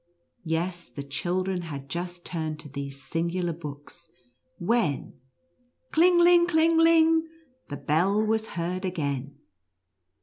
Yes, 0.45 0.89
the 0.89 1.03
child 1.03 1.47
ren 1.47 1.61
had 1.61 1.87
just 1.87 2.25
turned 2.25 2.59
to 2.61 2.67
these 2.67 3.03
singular 3.03 3.53
books, 3.53 4.09
when— 4.57 5.19
kling, 5.91 6.17
ling, 6.17 6.47
kling, 6.47 6.75
ling— 6.79 7.27
the 7.69 7.77
bell 7.77 8.25
was 8.25 8.47
heard 8.57 8.83
again. 8.83 9.37